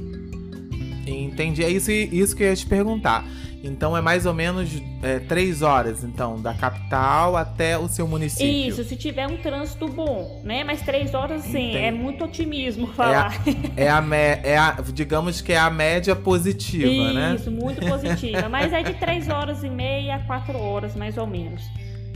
[1.06, 1.64] Entendi.
[1.64, 3.26] É isso, isso que eu ia te perguntar.
[3.62, 8.68] Então é mais ou menos é, três horas, então, da capital até o seu município.
[8.68, 10.64] Isso, se tiver um trânsito bom, né?
[10.64, 13.40] Mas três horas, sim, é muito otimismo falar.
[13.76, 17.34] É a, é a, é a, digamos que é a média positiva, Isso, né?
[17.36, 18.48] Isso, muito positiva.
[18.48, 21.62] Mas é de três horas e meia a quatro horas, mais ou menos.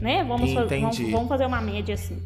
[0.01, 0.23] Né?
[0.23, 2.21] Vamos, vamos, vamos fazer uma média assim.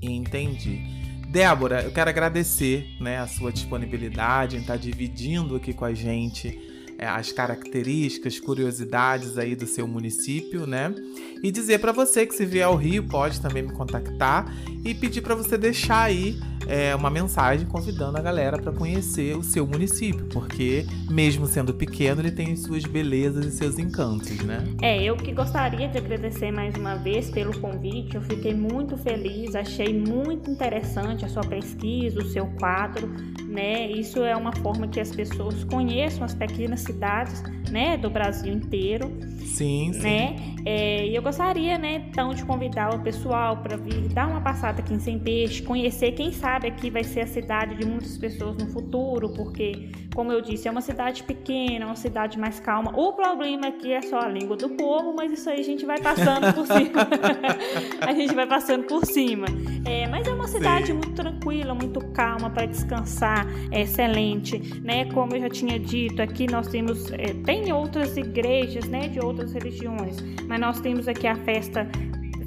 [0.00, 0.80] Entendi.
[1.28, 6.48] Débora, eu quero agradecer né, a sua disponibilidade em estar dividindo aqui com a gente
[6.48, 6.71] é,
[7.06, 10.94] as características, curiosidades aí do seu município, né?
[11.42, 14.52] E dizer para você que se vier ao Rio pode também me contactar
[14.84, 19.42] e pedir para você deixar aí é, uma mensagem convidando a galera para conhecer o
[19.42, 24.64] seu município, porque mesmo sendo pequeno, ele tem suas belezas e seus encantos, né?
[24.80, 28.14] É, eu que gostaria de agradecer mais uma vez pelo convite.
[28.14, 33.12] Eu fiquei muito feliz, achei muito interessante a sua pesquisa, o seu quadro,
[33.52, 33.90] né?
[33.90, 39.10] Isso é uma forma que as pessoas conheçam as pequenas cidades, né, do Brasil inteiro.
[39.38, 40.00] Sim, sim.
[40.02, 40.36] Né?
[40.64, 44.92] É, eu gostaria, né, então, de convidar o pessoal para vir dar uma passada aqui
[44.94, 48.66] em Sem Peixe, conhecer, quem sabe aqui vai ser a cidade de muitas pessoas no
[48.66, 52.92] futuro, porque, como eu disse, é uma cidade pequena, uma cidade mais calma.
[52.94, 55.98] O problema aqui é só a língua do povo, mas isso aí a gente vai
[55.98, 57.08] passando por cima.
[58.06, 59.46] a gente vai passando por cima.
[59.84, 60.94] É, mas é uma uma cidade Sim.
[60.94, 65.06] muito tranquila, muito calma para descansar, excelente, né?
[65.12, 69.52] Como eu já tinha dito, aqui nós temos é, tem outras igrejas, né, de outras
[69.52, 70.16] religiões,
[70.46, 71.88] mas nós temos aqui a festa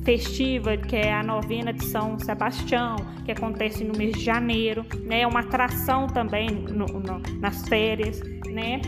[0.04, 5.22] festiva, que é a novena de São Sebastião, que acontece no mês de janeiro, né?
[5.22, 8.80] É uma atração também no, no, nas férias, né?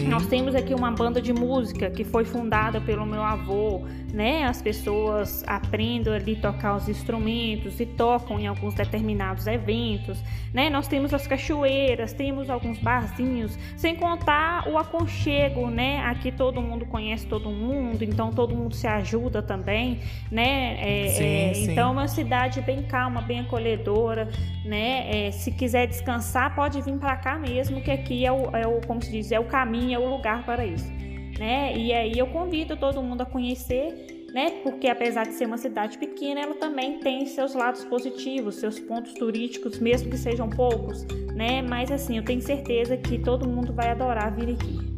[0.00, 0.08] Sim.
[0.08, 3.82] Nós temos aqui uma banda de música que foi fundada pelo meu avô,
[4.12, 4.44] né?
[4.44, 10.20] As pessoas aprendem ali tocar os instrumentos e tocam em alguns determinados eventos,
[10.52, 10.68] né?
[10.68, 16.00] Nós temos as cachoeiras, temos alguns barzinhos, sem contar o aconchego, né?
[16.06, 20.76] Aqui todo mundo conhece todo mundo, então todo mundo se ajuda também, né?
[20.80, 21.72] É, sim, é, sim.
[21.72, 24.28] Então é uma cidade bem calma, bem acolhedora,
[24.64, 25.26] né?
[25.26, 28.80] É, se quiser descansar, pode vir para cá mesmo, que aqui é o, é o,
[28.86, 30.90] como se diz, é o caminho é o lugar para isso,
[31.38, 31.76] né?
[31.76, 34.60] E aí eu convido todo mundo a conhecer, né?
[34.62, 39.12] Porque apesar de ser uma cidade pequena, ela também tem seus lados positivos, seus pontos
[39.14, 41.04] turísticos, mesmo que sejam poucos,
[41.34, 41.60] né?
[41.60, 44.94] Mas assim, eu tenho certeza que todo mundo vai adorar vir aqui.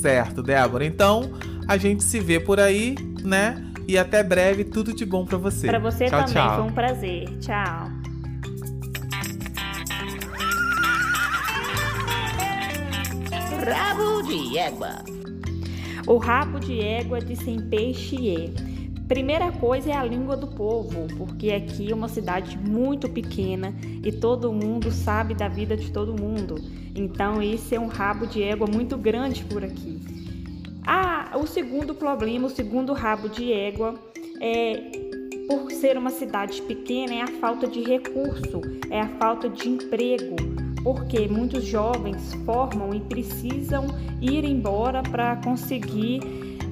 [0.00, 0.84] Certo, Débora.
[0.84, 1.30] Então,
[1.68, 3.62] a gente se vê por aí, né?
[3.86, 5.66] E até breve, tudo de bom para você.
[5.66, 6.54] Para você tchau, também, tchau.
[6.56, 7.38] foi um prazer.
[7.38, 7.90] Tchau.
[13.62, 15.04] Rabo de égua.
[16.06, 18.50] O rabo de égua de sem peixe é.
[19.06, 24.10] Primeira coisa é a língua do povo, porque aqui é uma cidade muito pequena e
[24.10, 26.56] todo mundo sabe da vida de todo mundo.
[26.94, 30.00] Então esse é um rabo de égua muito grande por aqui.
[30.86, 33.94] Ah, o segundo problema, o segundo rabo de égua
[34.40, 34.90] é
[35.48, 40.53] por ser uma cidade pequena é a falta de recurso, é a falta de emprego
[40.84, 43.86] porque muitos jovens formam e precisam
[44.20, 46.20] ir embora para conseguir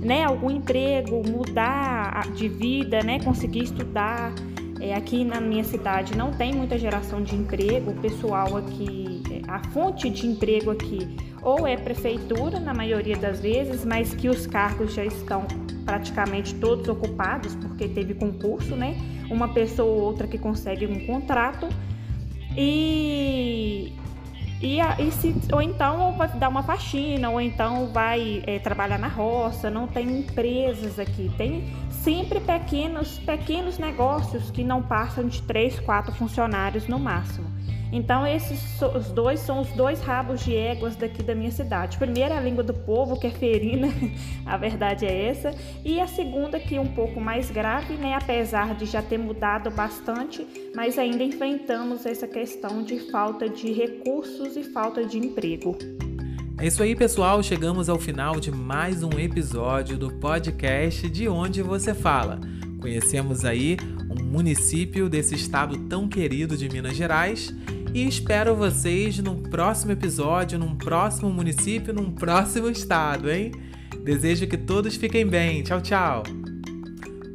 [0.00, 4.32] né, algum emprego, mudar de vida, né, conseguir estudar.
[4.80, 9.60] É, aqui na minha cidade não tem muita geração de emprego, o pessoal aqui, a
[9.70, 14.94] fonte de emprego aqui ou é prefeitura, na maioria das vezes, mas que os cargos
[14.94, 15.46] já estão
[15.84, 18.96] praticamente todos ocupados, porque teve concurso, né?
[19.28, 21.68] Uma pessoa ou outra que consegue um contrato.
[22.56, 23.92] E
[24.62, 29.08] e, e se, ou então vai dar uma faxina, ou então vai é, trabalhar na
[29.08, 35.80] roça, não tem empresas aqui, tem sempre pequenos, pequenos negócios que não passam de três,
[35.80, 37.50] quatro funcionários no máximo.
[37.92, 41.98] Então, esses os dois são os dois rabos de éguas daqui da minha cidade.
[41.98, 43.88] Primeiro, a língua do povo, que é ferina,
[44.46, 45.54] a verdade é essa.
[45.84, 48.14] E a segunda, que é um pouco mais grave, né?
[48.14, 54.56] apesar de já ter mudado bastante, mas ainda enfrentamos essa questão de falta de recursos
[54.56, 55.76] e falta de emprego.
[56.58, 57.42] É isso aí, pessoal.
[57.42, 62.40] Chegamos ao final de mais um episódio do podcast De Onde Você Fala.
[62.80, 63.76] Conhecemos aí
[64.10, 67.54] um município desse estado tão querido de Minas Gerais
[67.94, 73.52] e espero vocês no próximo episódio, num próximo município, num próximo estado, hein?
[74.02, 75.62] Desejo que todos fiquem bem.
[75.62, 76.22] Tchau, tchau.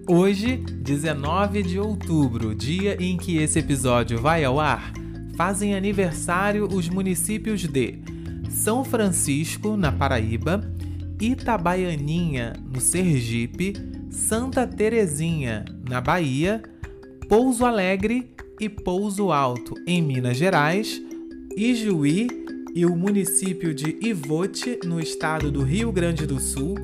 [0.09, 4.91] Hoje, 19 de outubro, dia em que esse episódio vai ao ar,
[5.35, 7.99] fazem aniversário os municípios de
[8.49, 10.63] São Francisco, na Paraíba,
[11.21, 13.73] Itabaianinha, no Sergipe,
[14.09, 16.63] Santa Terezinha, na Bahia,
[17.29, 21.01] Pouso Alegre e Pouso Alto, em Minas Gerais,
[21.55, 22.27] Ijuí
[22.73, 26.75] e o município de Ivote, no estado do Rio Grande do Sul,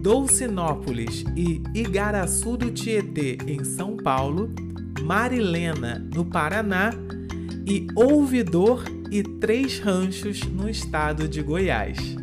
[0.00, 4.50] Dolcinópolis e Igaraçu do Tietê, em São Paulo,
[5.02, 6.90] Marilena, no Paraná,
[7.66, 12.21] e Ouvidor e Três Ranchos, no estado de Goiás.